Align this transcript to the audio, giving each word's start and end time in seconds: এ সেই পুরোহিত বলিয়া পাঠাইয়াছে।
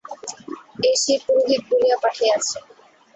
এ 0.81 0.91
সেই 1.01 1.19
পুরোহিত 1.25 1.61
বলিয়া 1.69 1.97
পাঠাইয়াছে। 2.03 2.57